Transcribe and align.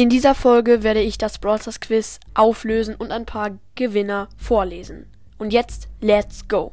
In 0.00 0.08
dieser 0.08 0.34
Folge 0.34 0.82
werde 0.82 1.02
ich 1.02 1.18
das 1.18 1.38
Brawl 1.38 1.60
Stars 1.60 1.78
Quiz 1.78 2.20
auflösen 2.32 2.94
und 2.94 3.12
ein 3.12 3.26
paar 3.26 3.58
Gewinner 3.74 4.30
vorlesen. 4.38 5.12
Und 5.36 5.52
jetzt, 5.52 5.88
let's 6.00 6.48
go! 6.48 6.72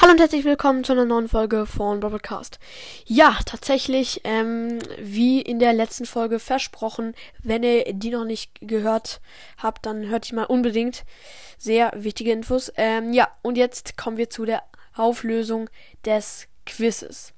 Hallo 0.00 0.10
und 0.10 0.18
herzlich 0.18 0.44
willkommen 0.44 0.82
zu 0.82 0.90
einer 0.90 1.04
neuen 1.04 1.28
Folge 1.28 1.66
von 1.66 2.00
Broadcast. 2.00 2.58
Ja, 3.04 3.38
tatsächlich, 3.46 4.22
ähm, 4.24 4.80
wie 4.98 5.40
in 5.40 5.60
der 5.60 5.72
letzten 5.72 6.04
Folge 6.04 6.40
versprochen, 6.40 7.14
wenn 7.44 7.62
ihr 7.62 7.84
die 7.92 8.10
noch 8.10 8.24
nicht 8.24 8.58
gehört 8.60 9.20
habt, 9.58 9.86
dann 9.86 10.08
hört 10.08 10.28
die 10.28 10.34
mal 10.34 10.46
unbedingt. 10.46 11.04
Sehr 11.58 11.92
wichtige 11.94 12.32
Infos. 12.32 12.72
Ähm, 12.74 13.12
ja, 13.12 13.28
und 13.42 13.56
jetzt 13.56 13.96
kommen 13.96 14.16
wir 14.16 14.30
zu 14.30 14.46
der 14.46 14.64
Auflösung 14.96 15.70
des 16.04 16.48
Quizzes. 16.64 17.35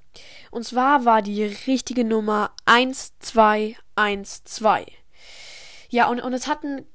Und 0.51 0.65
zwar 0.65 1.05
war 1.05 1.21
die 1.21 1.43
richtige 1.43 2.03
Nummer 2.03 2.51
1212. 2.65 4.87
Ja, 5.89 6.07
und, 6.07 6.21
und 6.21 6.33
es 6.33 6.47
hatten 6.47 6.85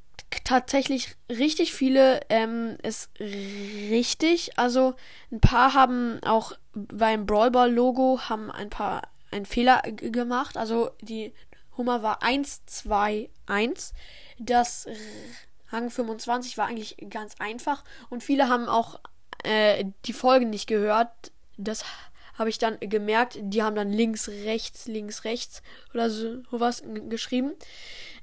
tatsächlich 0.43 1.15
richtig 1.29 1.73
viele 1.73 2.21
ähm, 2.29 2.77
es 2.83 3.11
richtig. 3.21 4.59
Also 4.59 4.95
ein 5.31 5.41
paar 5.41 5.75
haben 5.75 6.21
auch 6.25 6.53
beim 6.75 7.27
Brawl 7.27 7.51
Ball 7.51 7.73
Logo 7.73 8.21
haben 8.29 8.51
ein 8.51 8.71
paar 8.71 9.03
einen 9.31 9.47
Fehler 9.47 9.83
gemacht. 9.83 10.57
Also 10.57 10.91
die 11.01 11.33
Nummer 11.77 12.03
war 12.03 12.23
121. 12.23 13.93
Das 14.39 14.87
Rang 15.71 15.91
25 15.91 16.59
war 16.59 16.67
eigentlich 16.67 16.97
ganz 17.11 17.35
einfach 17.39 17.85
und 18.11 18.23
viele 18.23 18.49
haben 18.49 18.69
auch 18.69 19.01
äh, 19.43 19.85
die 20.07 20.13
Folgen 20.13 20.51
nicht 20.51 20.67
gehört. 20.67 21.33
Das 21.57 21.85
habe 22.39 22.51
ich 22.51 22.59
dann 22.59 22.79
gemerkt, 22.81 23.39
die 23.41 23.63
haben 23.63 23.77
dann 23.77 23.93
links, 23.93 24.29
rechts, 24.29 24.87
links, 24.87 25.25
rechts 25.25 25.63
oder 25.93 26.11
so 26.11 26.43
was 26.51 26.83
geschrieben. 27.09 27.53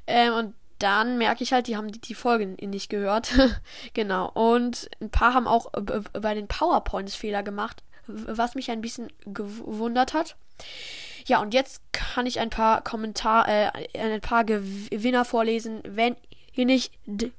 Ähm, 0.07 0.33
und 0.33 0.53
dann 0.79 1.17
merke 1.17 1.43
ich 1.43 1.53
halt, 1.53 1.67
die 1.67 1.77
haben 1.77 1.91
die, 1.91 2.01
die 2.01 2.15
Folgen 2.15 2.55
nicht 2.59 2.89
gehört. 2.89 3.31
genau. 3.93 4.29
Und 4.31 4.89
ein 4.99 5.09
paar 5.09 5.33
haben 5.33 5.47
auch 5.47 5.71
bei 5.71 6.33
den 6.33 6.47
PowerPoints 6.47 7.15
Fehler 7.15 7.43
gemacht, 7.43 7.83
was 8.07 8.55
mich 8.55 8.71
ein 8.71 8.81
bisschen 8.81 9.11
gewundert 9.25 10.13
hat. 10.13 10.35
Ja, 11.25 11.39
und 11.39 11.53
jetzt 11.53 11.81
kann 11.91 12.25
ich 12.25 12.39
ein 12.39 12.49
paar 12.49 12.83
Kommentar, 12.83 13.47
äh, 13.47 13.71
ein 13.97 14.21
paar 14.21 14.43
Gewinner 14.43 15.23
vorlesen. 15.23 15.81
Wenn 15.85 16.15
ihr 16.53 16.65
nicht 16.65 16.93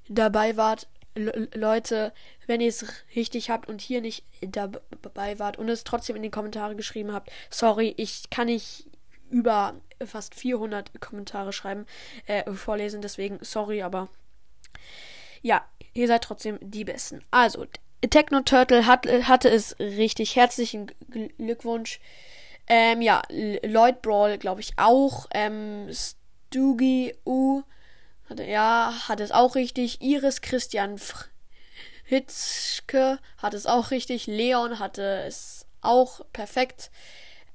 dabei 0.08 0.56
wart, 0.56 0.86
Leute, 1.14 2.12
wenn 2.46 2.60
ihr 2.60 2.68
es 2.68 2.86
richtig 3.14 3.50
habt 3.50 3.68
und 3.68 3.80
hier 3.80 4.00
nicht 4.00 4.24
dabei 4.40 5.38
wart 5.38 5.58
und 5.58 5.68
es 5.68 5.84
trotzdem 5.84 6.16
in 6.16 6.22
die 6.22 6.30
Kommentare 6.30 6.74
geschrieben 6.74 7.12
habt, 7.12 7.30
sorry, 7.50 7.94
ich 7.96 8.30
kann 8.30 8.46
nicht 8.46 8.86
über 9.30 9.74
fast 10.04 10.34
400 10.34 11.00
Kommentare 11.00 11.52
schreiben, 11.52 11.86
äh, 12.26 12.50
vorlesen, 12.52 13.02
deswegen 13.02 13.38
sorry, 13.42 13.82
aber 13.82 14.08
ja, 15.42 15.64
ihr 15.94 16.06
seid 16.06 16.24
trotzdem 16.24 16.58
die 16.60 16.84
Besten. 16.84 17.24
Also, 17.30 17.66
Techno 18.10 18.40
Turtle 18.40 18.86
hat, 18.86 19.06
hatte 19.06 19.48
es 19.48 19.78
richtig. 19.78 20.36
Herzlichen 20.36 20.90
Glückwunsch. 21.38 22.00
Ähm, 22.66 23.02
ja, 23.02 23.22
Lloyd 23.28 24.02
Brawl, 24.02 24.38
glaube 24.38 24.60
ich, 24.60 24.72
auch. 24.76 25.26
Ähm, 25.32 25.88
Stoogie 25.92 27.14
U 27.24 27.62
hatte, 28.28 28.44
ja, 28.44 28.92
hat 29.08 29.20
es 29.20 29.32
auch 29.32 29.54
richtig. 29.54 30.00
Iris 30.00 30.40
Christian 30.40 31.00
Hitzke 32.04 33.18
hat 33.38 33.54
es 33.54 33.66
auch 33.66 33.90
richtig. 33.90 34.26
Leon 34.26 34.78
hatte 34.78 35.22
es 35.26 35.66
auch 35.80 36.20
perfekt. 36.32 36.90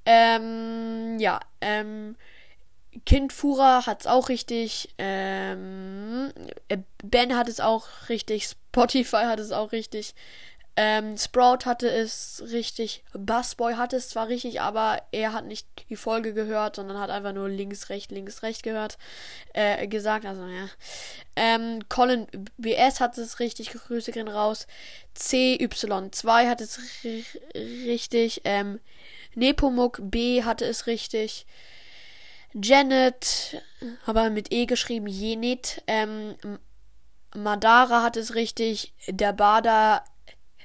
Ähm, 0.04 1.18
ja, 1.18 1.40
ähm, 1.60 2.16
Kindfuhrer 3.04 3.86
hat 3.86 4.00
es 4.00 4.06
auch 4.06 4.28
richtig. 4.28 4.94
Ähm, 4.98 6.32
ben 7.02 7.36
hat 7.36 7.48
es 7.48 7.60
auch 7.60 7.86
richtig. 8.08 8.44
Spotify 8.44 9.24
hat 9.26 9.40
es 9.40 9.52
auch 9.52 9.72
richtig. 9.72 10.14
Ähm, 10.80 11.18
Sprout 11.18 11.64
hatte 11.64 11.90
es 11.90 12.40
richtig, 12.52 13.02
Buzzboy 13.12 13.74
hatte 13.74 13.96
es 13.96 14.10
zwar 14.10 14.28
richtig, 14.28 14.60
aber 14.60 15.02
er 15.10 15.32
hat 15.32 15.44
nicht 15.44 15.66
die 15.88 15.96
Folge 15.96 16.32
gehört, 16.34 16.76
sondern 16.76 17.00
hat 17.00 17.10
einfach 17.10 17.32
nur 17.32 17.48
links, 17.48 17.88
rechts, 17.88 18.12
links, 18.12 18.44
rechts 18.44 18.62
gehört, 18.62 18.96
äh, 19.54 19.88
gesagt, 19.88 20.24
also 20.24 20.46
ja. 20.46 20.68
Ähm, 21.34 21.80
Colin 21.88 22.28
BS 22.58 23.00
hat 23.00 23.18
es 23.18 23.40
richtig, 23.40 23.72
Grüße 23.72 24.12
gehen 24.12 24.28
raus. 24.28 24.68
CY2 25.16 26.48
hat 26.48 26.60
es 26.60 26.78
richtig, 27.56 28.42
ähm, 28.44 28.78
Nepomuk 29.34 29.98
B 30.00 30.44
hatte 30.44 30.64
es 30.64 30.86
richtig. 30.86 31.44
Janet, 32.54 33.60
aber 34.06 34.30
mit 34.30 34.52
E 34.52 34.66
geschrieben, 34.66 35.08
Jenit, 35.08 35.82
ähm, 35.88 36.36
Madara 37.34 38.04
hat 38.04 38.16
es 38.16 38.36
richtig, 38.36 38.94
der 39.08 39.32
Bader 39.32 40.04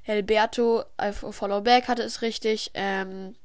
Alberto 0.08 0.84
Followback 1.32 1.88
hatte 1.88 2.04
es 2.04 2.22
richtig. 2.22 2.72
Ähm, 2.74 3.36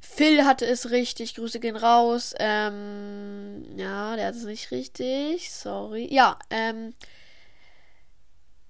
Phil 0.00 0.44
hatte 0.44 0.66
es 0.66 0.90
richtig. 0.90 1.34
Grüße 1.34 1.60
gehen 1.60 1.76
raus. 1.76 2.34
Ähm, 2.38 3.64
ja, 3.76 4.16
der 4.16 4.26
hat 4.26 4.34
es 4.34 4.44
nicht 4.44 4.70
richtig. 4.70 5.52
Sorry. 5.52 6.08
Ja, 6.12 6.38
ähm. 6.50 6.94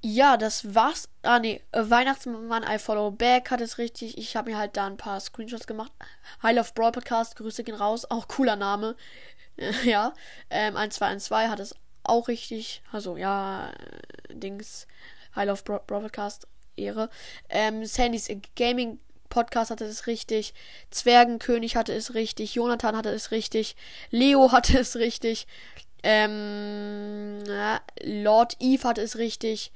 Ja, 0.03 0.37
das 0.39 0.75
war's. 0.75 1.09
Ah, 1.23 1.39
nee. 1.39 1.63
Weihnachtsmann 1.73 2.65
I 2.69 2.79
Follow 2.79 3.11
Back 3.11 3.51
hat 3.51 3.61
es 3.61 3.79
richtig. 3.79 4.17
Ich 4.17 4.35
habe 4.35 4.51
mir 4.51 4.59
halt 4.59 4.77
da 4.77 4.87
ein 4.87 4.97
paar 4.97 5.21
Screenshots 5.21 5.67
gemacht. 5.67 5.93
I 6.43 6.53
Love 6.53 6.71
Brawl 6.75 6.93
Podcast. 6.93 7.37
Grüße 7.37 7.65
gehen 7.65 7.75
raus. 7.75 8.07
Auch 8.11 8.27
cooler 8.27 8.57
Name. 8.57 8.97
ja. 9.85 10.15
Ähm, 10.49 10.77
1212 10.77 11.51
hat 11.51 11.61
es 11.61 11.75
auch 12.03 12.29
richtig. 12.29 12.83
Also, 12.93 13.17
ja. 13.17 13.73
Dings. 14.31 14.87
I 15.37 15.45
Love 15.45 15.63
Bro 15.65 15.81
Broadcast 15.87 16.47
Ehre. 16.77 17.11
Ähm, 17.49 17.85
Sandys 17.85 18.29
Gaming 18.57 18.99
Podcast 19.29 19.71
hatte 19.71 19.85
es 19.85 20.07
richtig. 20.07 20.55
Zwergenkönig 20.91 21.77
hatte 21.77 21.95
es 21.95 22.15
richtig. 22.15 22.55
Jonathan 22.55 22.97
hatte 22.97 23.11
es 23.11 23.31
richtig. 23.31 23.77
Leo 24.11 24.53
hatte 24.53 24.79
es 24.79 24.97
richtig. 24.97 25.47
Ähm, 26.03 27.43
ja, 27.47 27.81
Lord 28.03 28.57
Eve 28.61 28.89
hatte 28.89 29.03
es 29.03 29.17
richtig. 29.17 29.73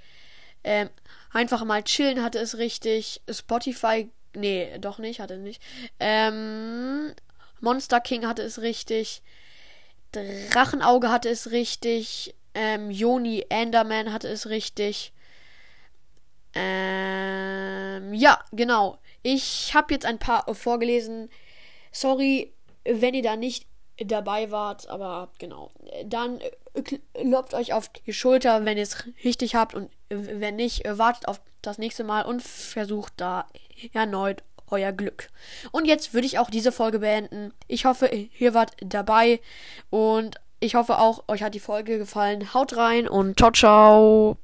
Ähm, 0.64 0.88
einfach 1.32 1.64
mal 1.64 1.82
chillen 1.82 2.22
hatte 2.22 2.38
es 2.38 2.58
richtig. 2.58 3.20
Spotify, 3.30 4.10
nee, 4.34 4.78
doch 4.78 4.98
nicht, 4.98 5.20
hatte 5.20 5.36
nicht. 5.36 5.62
Ähm, 6.00 7.14
Monster 7.60 8.00
King 8.00 8.26
hatte 8.26 8.42
es 8.42 8.60
richtig. 8.60 9.22
Drachenauge 10.50 11.10
hatte 11.10 11.28
es 11.28 11.50
richtig. 11.50 12.34
Ähm, 12.54 12.90
Joni 12.90 13.44
Enderman 13.48 14.12
hatte 14.12 14.28
es 14.28 14.48
richtig. 14.48 15.12
Ähm, 16.54 18.14
ja, 18.14 18.38
genau. 18.52 18.98
Ich 19.22 19.74
habe 19.74 19.94
jetzt 19.94 20.06
ein 20.06 20.18
paar 20.18 20.52
vorgelesen. 20.54 21.30
Sorry, 21.92 22.52
wenn 22.84 23.14
ihr 23.14 23.22
da 23.22 23.36
nicht 23.36 23.66
dabei 23.98 24.50
wart, 24.50 24.88
aber 24.88 25.30
genau. 25.38 25.70
Dann 26.04 26.40
klopft 27.14 27.54
euch 27.54 27.72
auf 27.72 27.88
die 27.88 28.12
Schulter, 28.12 28.64
wenn 28.64 28.76
ihr 28.76 28.82
es 28.82 29.04
richtig 29.24 29.54
habt 29.54 29.74
und 29.74 29.90
wenn 30.08 30.56
nicht, 30.56 30.82
wartet 30.86 31.28
auf 31.28 31.40
das 31.62 31.78
nächste 31.78 32.04
Mal 32.04 32.22
und 32.22 32.42
versucht 32.42 33.14
da 33.16 33.46
erneut 33.92 34.42
euer 34.70 34.92
Glück. 34.92 35.30
Und 35.72 35.86
jetzt 35.86 36.14
würde 36.14 36.26
ich 36.26 36.38
auch 36.38 36.50
diese 36.50 36.72
Folge 36.72 36.98
beenden. 36.98 37.52
Ich 37.68 37.84
hoffe, 37.84 38.06
ihr 38.06 38.54
wart 38.54 38.72
dabei 38.80 39.40
und 39.90 40.36
ich 40.60 40.74
hoffe 40.74 40.98
auch, 40.98 41.24
euch 41.28 41.42
hat 41.42 41.54
die 41.54 41.60
Folge 41.60 41.98
gefallen. 41.98 42.54
Haut 42.54 42.76
rein 42.76 43.08
und 43.08 43.38
ciao, 43.38 43.50
ciao. 43.52 44.43